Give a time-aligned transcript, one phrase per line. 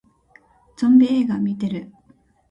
[0.77, 1.91] ゾンビ映画見てる